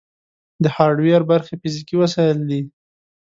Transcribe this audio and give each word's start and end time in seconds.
د 0.63 0.65
هارډویر 0.75 1.21
برخې 1.31 1.53
فزیکي 1.61 1.95
وسایل 2.01 2.37
دي. 2.49 2.61